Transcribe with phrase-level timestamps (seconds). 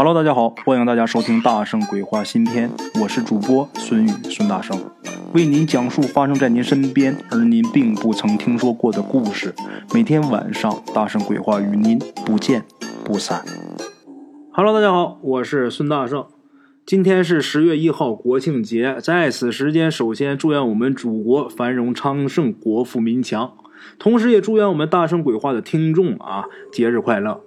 [0.00, 2.70] Hello，大家好，欢迎大家收听《大圣鬼话》新篇，
[3.02, 4.80] 我是主播孙宇孙大圣，
[5.34, 9.52] 为您讲述发生在您身边而您并不曾听说过的故事。
[9.92, 12.64] 每天晚上，《大圣鬼话》与您不见
[13.04, 13.44] 不散。
[14.52, 16.24] Hello，大家好，我是孙大圣。
[16.86, 23.52] 今天是十月一号，国庆节，在此时间，首先祝愿我们祖国繁荣昌盛，国富民强，
[23.98, 27.40] 同时也祝愿我们《大圣鬼话》的听众啊，节日快乐。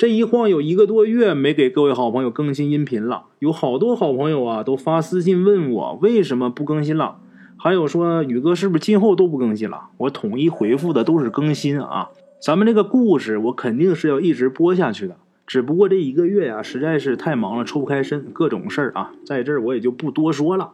[0.00, 7.18] 这一晃有一个多月没给各位好朋友更新音频了，有好多好朋友啊都发私信问我为什么不更新了，
[7.58, 9.90] 还有说宇哥是不是今后都不更新了？
[9.98, 12.08] 我统一回复的都是更新啊，
[12.40, 20.72] 咱们这个故事我肯定是要一直播下去的，只不过这一个月呀实在是太忙了，抽不开身，各种事儿啊，在这儿我也就不多说了。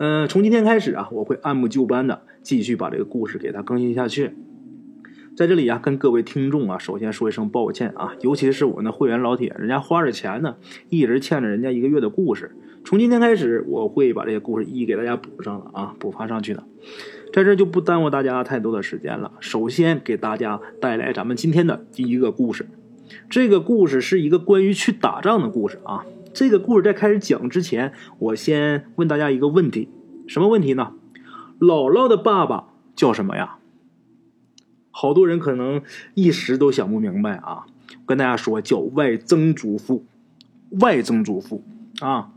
[0.00, 4.34] 嗯，从今天开始啊，我会按部就班的继续把这个故事给它更新下去。
[5.36, 10.56] 在这里啊，跟各位听众啊，首先说一声抱歉啊，尤其是我那会员老铁，人家花着钱呢，
[10.88, 12.56] 一直欠着人家一个月的故事。
[12.86, 16.64] 从今天开始，我会把这些故事一一给大家补上了啊，补发上去的。
[17.34, 19.32] 在这就不耽误大家太多的时间了。
[19.40, 22.66] 首先给大家带来咱们今天的第一个故事，
[23.28, 26.06] 这个故事是一个关于去打仗的故事啊。
[26.32, 29.90] 这个故事在开始讲之前，我先问大家一个问题，
[30.26, 30.94] 什么问题呢？
[31.60, 33.58] 姥姥的爸爸叫什么呀？
[34.98, 35.82] 好多人可能
[36.14, 37.66] 一时都想不明白啊！
[38.06, 40.06] 跟大家说，叫外曾祖父，
[40.80, 41.62] 外曾祖父
[42.00, 42.30] 啊。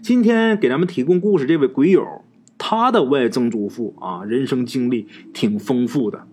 [0.00, 2.22] 今天给咱们提供故事这位鬼友，
[2.58, 6.28] 他的外曾祖父啊，人生经历挺丰富的。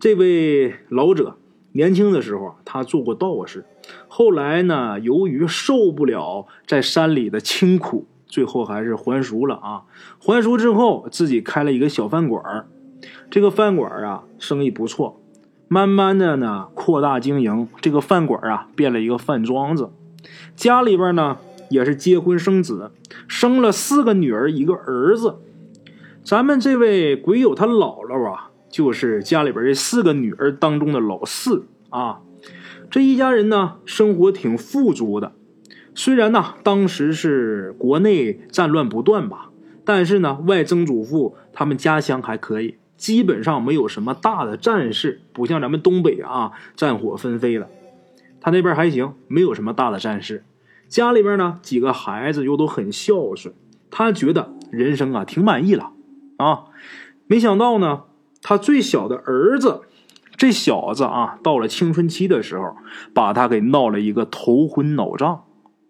[0.00, 1.36] 这位老者
[1.72, 3.66] 年轻的时候啊，他做过道士，
[4.08, 9.82] 后来呢，由于受不了在山里的清苦，最后还是还俗了啊。
[10.18, 12.66] 还俗之后，自己开了一个小饭馆儿。
[13.30, 15.20] 这个饭馆啊，生意不错，
[15.68, 17.68] 慢慢的呢扩大经营。
[17.80, 19.90] 这个饭馆啊，变了一个饭庄子。
[20.54, 21.38] 家里边呢
[21.70, 22.90] 也是结婚生子，
[23.26, 25.36] 生了四个女儿一个儿子。
[26.22, 32.20] 咱们这位鬼友他姥姥啊，就是家里边这四个女儿当中的老四啊。
[32.90, 35.32] 这一家人呢，生活挺富足的。
[35.94, 39.50] 虽然呢，当时是国内战乱不断吧，
[39.84, 42.76] 但是呢，外曾祖父他们家乡还可以。
[43.02, 47.68] 基本上没有什么大的战事，不像咱们东北啊，战火纷飞的。
[48.40, 50.44] 他那边还行，没有什么大的战事。
[50.86, 53.52] 家里边呢，几个孩子又都很孝顺，
[53.90, 55.90] 他觉得人生啊挺满意了
[56.36, 56.66] 啊。
[57.26, 58.04] 没想到呢，
[58.40, 59.80] 他最小的儿子，
[60.36, 62.76] 这小子啊，到了青春期的时候，
[63.12, 65.42] 把他给闹了一个头昏脑胀。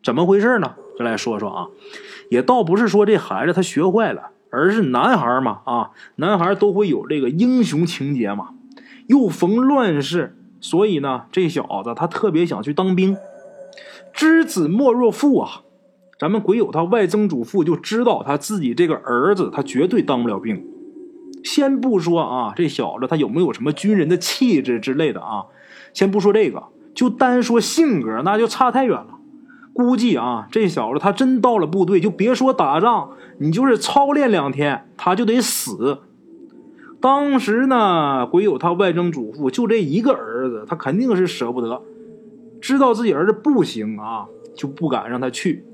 [0.03, 0.77] 怎么回事呢？
[0.99, 1.67] 就来说说啊，
[2.31, 4.31] 也倒不是说这孩子他学坏了。
[4.53, 8.51] 而是男孩嘛，啊，男孩都会有这个英雄情节嘛。
[9.07, 13.17] 又逢乱世，所以呢，这小子他特别想去当兵。
[14.13, 15.63] 知子莫若父啊，
[16.19, 20.65] 咱们鬼友他外曾祖父就知道他自己这个儿子他绝对当不了兵。
[21.43, 25.47] 先不说啊，这小子他有没有什么军人的气质之类的啊？
[25.95, 26.63] 先不说这个，
[26.95, 29.19] 就单说性格，那就差太远了。
[29.75, 35.99] 估计啊，这小子他真到了部队，就别说打仗，你就是操练两天，他就得死。
[37.01, 41.83] 当时呢，鬼友他外曾祖父就这一个儿子，他肯定是舍不得，
[42.61, 45.65] 知道自己儿子不行啊，就不敢让他去。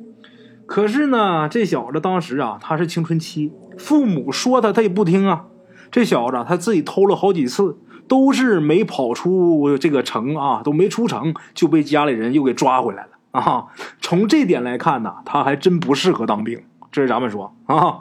[0.65, 5.47] 可是呢，这小子当时啊，他是青春期，父母说他，他也不听啊。
[5.91, 7.77] 这小子他自己偷了好几次，
[8.07, 13.18] 都是没跑出这个城啊，都没出城，就被家里人又给抓回来了。
[13.31, 13.67] 啊，
[14.01, 16.63] 从这点来看呢，他还真不适合当兵。
[16.91, 18.01] 这是咱们说啊，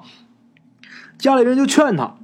[1.17, 2.15] 家里人就劝他，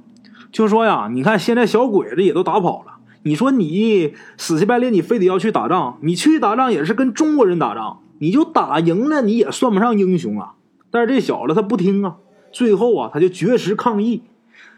[0.50, 10.54] 就说呀，你看现在小鬼子也都打跑了，你说你死乞白赖，你非得要去打仗，你去打仗也是跟中国人打仗，你就打赢了，你也算不上英雄啊。
[10.90, 12.16] 但是这小子他不听啊，
[12.50, 14.22] 最后啊，他就绝食抗议。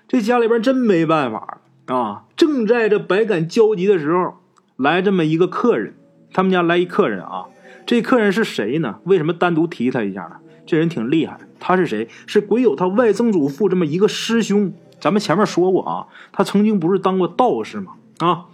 [0.09, 2.25] 这家里边真没办法啊。
[2.36, 4.34] 正在这百感交集的时候，
[4.76, 5.94] 来这么一个客人，
[6.32, 7.47] 他们家来一客人啊。
[7.86, 8.97] 这客人是谁呢？
[9.04, 10.33] 为什么单独提他一下呢？
[10.66, 12.09] 这人挺厉害，他是谁？
[12.27, 14.72] 是鬼友他外曾祖父这么一个师兄。
[14.98, 17.92] 咱们前面说过啊，他曾经不是当过道士吗？
[18.18, 18.47] 啊，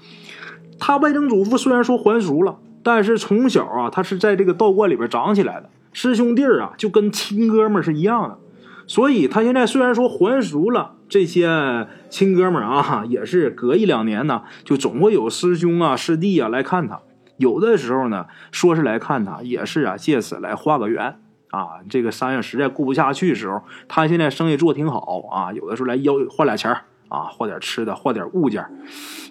[0.79, 8.39] 他外曾祖父虽然说还俗了，但是从小啊，他是在这个道观里边长起来的，师兄弟啊，就跟亲哥们是一样的。
[8.87, 17.01] 所以他现在虽然说还俗了，这些亲哥们啊，也是隔一两年呢，就总会有师兄啊、师弟啊来看他。
[17.37, 21.19] 有的时候呢，说是来看他，也是啊，借此来画个缘
[21.51, 21.81] 啊。
[21.89, 25.53] 这个山上实在过不下去的时候，他现在生意做挺好啊。
[25.53, 26.71] 有的时候来要换俩钱
[27.09, 28.65] 啊，换点吃的，换点物件，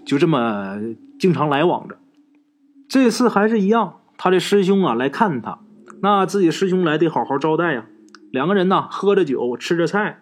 [0.05, 0.77] 就这么
[1.19, 1.97] 经常来往着。
[2.89, 5.59] 这次还是一样，他的师兄啊来看他，
[6.01, 7.85] 那自己师兄来得好好招待呀。
[8.31, 10.21] 两个人呢喝着酒，吃着菜，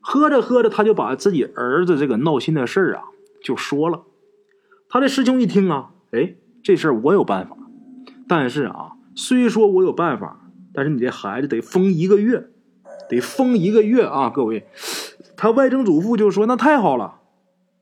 [0.00, 3.04] 喝着喝着，他就把自己儿子这个闹心的事儿啊
[3.42, 4.02] 就说了。
[4.88, 6.34] 他的师兄一听啊，哎，
[6.66, 7.56] 这事儿我有办法，
[8.26, 12.48] 但是啊，虽说我有办法，但是你这孩子得封一个月，
[13.08, 14.66] 得封一个月啊，各位。
[15.36, 17.20] 他外曾祖父就说：“那太好了，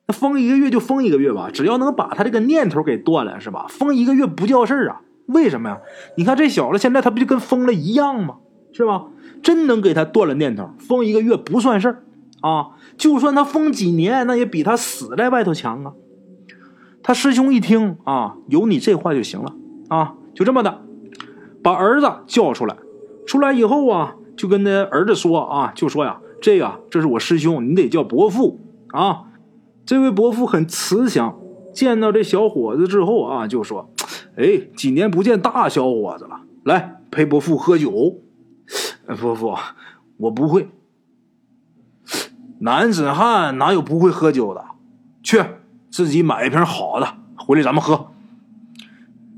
[0.06, 3.64] 那封一个月就封一个月吧，只要能把他这个念头给断了，是吧？
[3.70, 5.00] 封一个月不叫事儿啊？
[5.28, 5.80] 为什么呀？
[6.19, 8.37] 你看这小子现在他不就跟疯了一样吗？
[8.75, 9.06] 是吧？
[9.42, 12.02] 真能给他断了念头，封一个月不算事儿
[12.42, 12.72] 啊！
[12.98, 15.94] 就算他封几年，那也比他死在外头强啊！”
[17.04, 19.54] 他师兄一听啊，有你这话就行了
[19.88, 20.80] 啊，就这么的，
[21.62, 22.76] 把儿子叫出来，
[23.26, 26.18] 出来以后啊，就跟那儿子说啊，就说呀。
[26.40, 29.24] 这个，这是我师兄，你得叫伯父啊。
[29.86, 31.38] 这位伯父很慈祥，
[31.72, 33.90] 见到这小伙子之后啊，就说
[34.36, 38.18] ：“哎，几年不见大小伙子了，来陪伯父喝酒。”
[39.20, 39.54] 伯父，
[40.18, 40.68] 我不会。
[42.58, 44.64] 男子汉哪有不会喝酒的？
[45.22, 45.42] 去，
[45.94, 47.06] 自己买一瓶好的
[47.37, 48.08] 回来，咱们喝。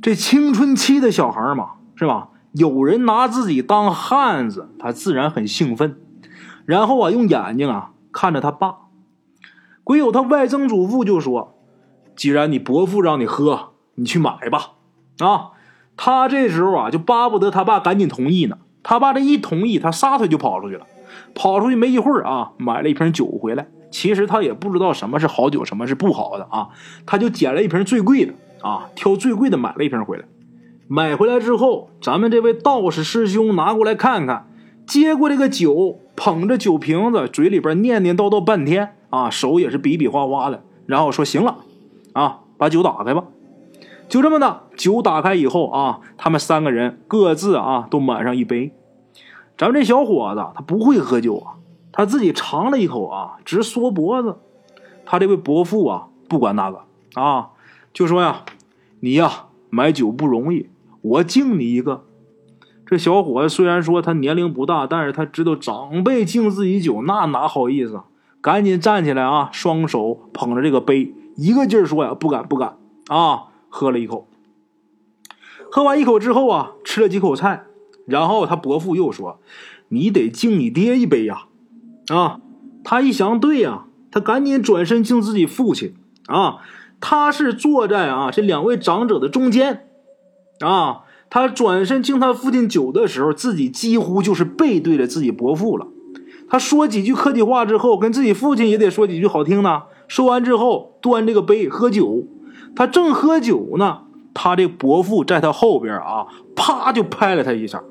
[0.01, 2.31] 这青春期的小孩嘛，是吧？
[2.53, 6.01] 有人拿自己当汉子，他自然很兴奋。
[6.65, 8.75] 然后啊，用眼睛啊看着他爸，
[9.85, 11.59] 鬼友他外曾祖父就说
[12.17, 14.71] ：“既然你伯父让你喝，你去买吧。”
[15.21, 15.51] 啊，
[15.95, 18.57] 他这时候啊就巴不得他爸赶紧同意呢。
[18.83, 20.87] 他爸这一同意，他撒腿就跑出去了。
[21.35, 23.69] 跑出去没一会儿啊，买了一瓶酒回来。
[23.97, 26.69] 其实他也不知道什么是好酒，什么是不好的啊，
[27.07, 30.27] 他就捡了一瓶最贵的啊，挑最贵的买了一瓶回来。
[30.87, 34.51] 买回来之后，咱们这位道士师兄拿过来看看。
[34.87, 41.57] 接过这个酒，捧着酒瓶子，嘴里边念念叨叨半天啊，手也是比比划划的，然后说：“行了，
[42.13, 43.25] 啊，把酒打开吧。”
[44.11, 48.75] 就这么的，酒打开以后啊，他们三个人各自啊都满上一杯。
[49.57, 51.57] 咱们这小伙子他不会喝酒啊，
[51.97, 54.37] 他自己尝了一口啊，直缩脖子。
[55.07, 56.83] 他这位伯父啊，不管那个
[57.15, 57.53] 啊，
[57.95, 58.45] 就说呀
[59.01, 60.69] ：“你呀买酒不容易，
[61.01, 62.05] 我敬你一个。”
[62.85, 68.03] 这小伙子虽然说他年龄不大，但是他知道长辈敬自己酒，那哪好意思？
[68.43, 72.77] 赶紧站起来啊，双手捧着这个杯，一个劲儿说呀：“不敢，不敢
[73.09, 74.29] 啊！”喝了一口，
[75.73, 77.65] 喝完一口之后啊，吃了几口菜，
[78.07, 79.41] 然后他伯父又说
[79.89, 81.47] ：“你得敬你爹一杯呀！”，
[82.09, 82.41] 啊
[82.85, 85.95] 他一想，对呀，他赶紧转身敬自己父亲
[86.27, 86.59] 啊。
[87.01, 89.89] 他是坐在啊这两位长者的中间
[90.61, 91.03] 啊。
[91.29, 95.89] 他转身敬他父亲酒的时候，自己几乎就是背对着自己伯父了。
[96.49, 99.83] 他说几句客气话之后，跟自己父亲也得说几句好听的。
[100.07, 102.29] 说完之后，端这个杯喝酒。
[102.77, 104.03] 他正喝酒呢，
[104.33, 107.83] 他这伯父在他后边啊，啪就拍了他一下。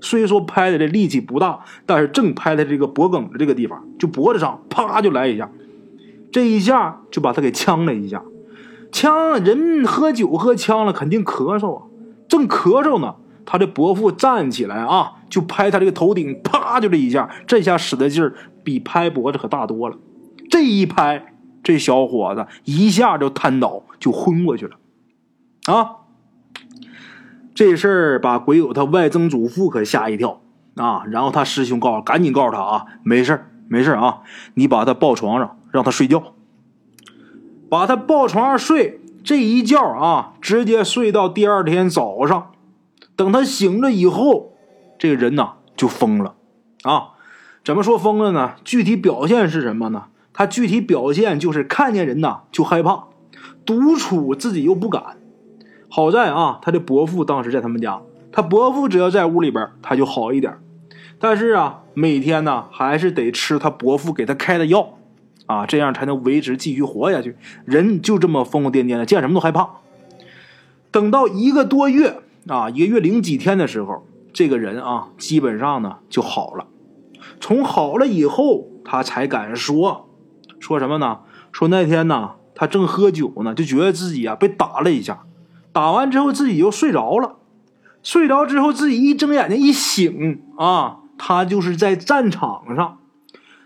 [0.00, 5.50] 虽说拍的这力气不大，但是正拍在这个脖梗的这个地方，就脖子上，啪就来一下。
[6.32, 8.22] 这一下就把他给呛了一下。
[8.92, 11.82] 呛人喝酒喝呛了，肯定咳嗽啊。
[12.28, 19.96] 正咳嗽呢，他的伯父站起来啊，就拍他这个头顶，啪就这一下，这下使的劲儿比拍脖子可大多了。
[20.48, 24.76] 这一拍，这小伙子一下就瘫倒，就昏过去了。
[25.66, 25.96] 啊，
[27.54, 30.40] 这事儿把鬼友他外曾祖父可吓一跳
[30.76, 31.04] 啊。
[31.06, 34.20] 然后他师兄告诉，赶紧告诉他啊，没事没事啊，
[34.54, 36.34] 你把他抱床上，让他睡觉，
[37.68, 39.00] 把他抱床上睡。
[39.22, 42.52] 这一觉啊，直接睡到第二天早上。
[43.14, 44.54] 等他醒了以后，
[44.98, 46.34] 这个人呐就疯了
[46.84, 47.10] 啊！
[47.62, 48.54] 怎么说疯了呢？
[48.64, 50.04] 具体表现是什么呢？
[50.32, 53.08] 他具体表现就是看见人呐就害怕，
[53.66, 55.18] 独处自己又不敢。
[55.90, 58.00] 好在啊，他的伯父当时在他们家，
[58.32, 60.56] 他伯父只要在屋里边，他就好一点。
[61.18, 64.94] 但是啊，每天呢还是得吃他伯父给他开的药。
[65.46, 67.36] 啊，这样才能维持继续活下去。
[67.64, 69.68] 人就这么疯疯癫癫的，见什么都害怕。
[70.92, 76.68] 等到一个多月啊，一个月零几天的时候，这个人啊，基本上呢就好了。
[77.40, 80.08] 从好了以后，他才敢说
[80.60, 81.18] 说什么呢？
[81.50, 85.24] 说那天呢，他正喝酒呢，就觉得自己啊被打了一下，
[85.72, 87.36] 打完之后自己又睡着了。
[88.02, 92.98] 睡着之后，自己一睁眼睛一醒啊，他就是在战场上。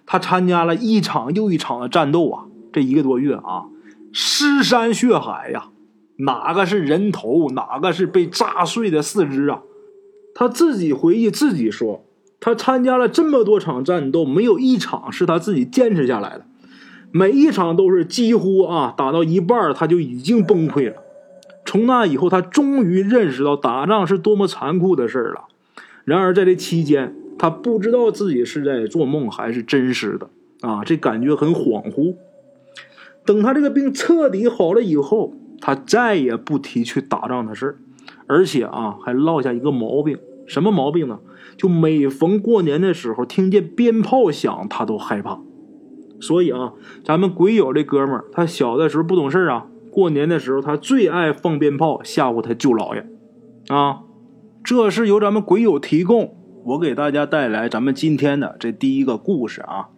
[0.06, 3.66] 他参加了一场又一场的战斗啊，这一个多月啊，
[4.12, 5.68] 尸山血海呀，
[6.16, 9.60] 哪个是人头，哪个是被炸碎的四肢啊？
[10.34, 12.04] 他自己回忆自己说，
[12.38, 16.44] 他参加了这么多场战斗，没有一场是他自己坚持下来的，
[17.12, 20.96] 每一场都是几乎啊打到一半他就已经崩溃了。
[21.64, 25.44] 从那以后，他终于认识到打仗是多么残酷的事儿了。
[26.04, 30.28] 然而在这期间，他不知道自己是在做梦还是真实的
[30.60, 32.14] 啊，这感觉很恍惚。
[33.24, 37.76] 等他这个病彻底好了以后，他再也不提去打仗的事儿，
[38.26, 41.18] 而且啊，还落下一个毛病，什么毛病呢？
[41.56, 45.40] 就每逢过年的时候，听见鞭炮响，他都害怕。
[46.20, 53.06] 所以啊，咱们鬼友这哥们儿，他小的时候不懂事啊，过年的时候他最爱放鞭炮吓唬他舅姥爷，
[53.68, 54.00] 啊，
[54.64, 56.34] 这是由咱们鬼友提供，
[56.64, 59.90] 我给大家带来咱们今天的这第一个故事啊。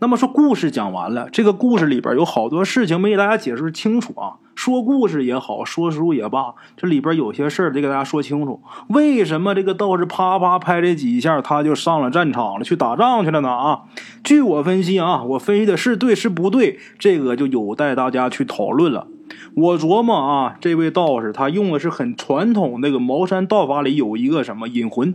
[0.00, 4.38] 那么说故事讲完了，这个故事里边有好多事情没给大家解释清楚啊。
[4.54, 8.60] 说故事也好，说书也罢，这里边有些事儿得给大家说清楚。
[8.88, 13.50] 为什么这个道士啪啪拍这几下，他就上了战场了，去打仗去了呢？
[13.50, 13.82] 啊，
[14.24, 19.06] 据我分析啊，我分析的是对是不对，这个就有待大家去讨论了。
[19.54, 25.14] 我琢磨啊，这位道士他用的是很传统那个茅山道法里有一个什么引魂，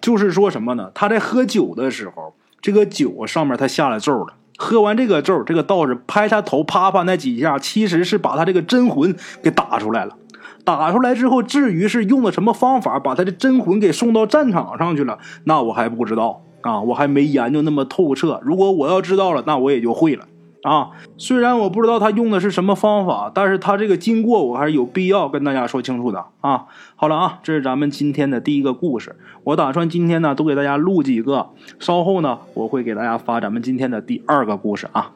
[0.00, 0.90] 就是说什么呢？
[0.94, 4.34] 他在喝酒的时候，这个酒上面他下了咒了。
[4.56, 10.16] 喝完这个咒，这个道士拍他头，啪啪那几下，其实是把他这个真魂给打出来了。
[10.64, 18.38] 打出来之后，至于是用的什么方法把他的真魂给送到战场上去了，那我还不知道啊，我还没研究那么透彻。
[18.42, 20.26] 如果我要知道了，那我也就会了。
[20.62, 26.66] 啊，虽然我不知道他用的是什么方法，但是他这个经过我还是有必要跟大家说清楚的啊。
[26.96, 35.12] 好了啊，这是咱们今天的第一个故事，我打算今天呢都给大家录几个，稍后呢我会给大家发咱们今天的第二个故事啊。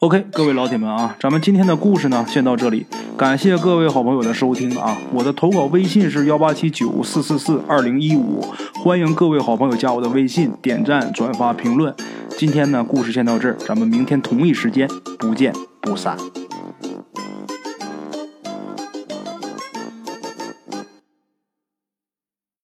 [0.00, 2.86] OK，各位老铁们啊，咱们今天的故事呢，先到这里。
[3.18, 4.96] 感谢各位好朋友的收听啊！
[5.12, 8.40] 我的投稿微信是幺八七九四四四二零一五，
[8.82, 11.94] 欢迎各位好朋友加我的微信，点赞、转发、评论。
[12.36, 16.16] 今天呢，故事先到这儿，咱们明天同一时间不见不散。